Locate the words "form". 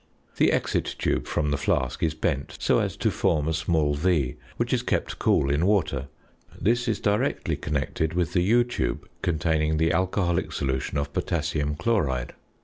3.11-3.47